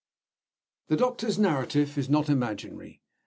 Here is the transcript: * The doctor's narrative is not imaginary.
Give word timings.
* 0.45 0.87
The 0.87 0.97
doctor's 0.97 1.37
narrative 1.37 1.95
is 1.95 2.09
not 2.09 2.27
imaginary. 2.27 3.03